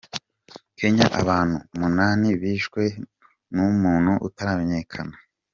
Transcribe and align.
Kenya 0.77 1.07
Abantu 1.21 1.55
umunani 1.75 2.27
bishwe 2.41 2.83
n’umuntu 3.53 4.11
utaramenyekana 4.27 5.15